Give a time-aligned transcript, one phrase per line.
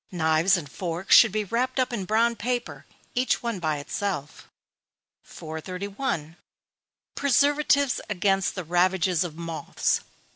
[0.11, 4.49] Knives and forks should be wrapped up in brown paper, each one by itself.
[5.21, 6.37] 431.
[7.15, 10.01] _Preservatives against the ravages of Moths.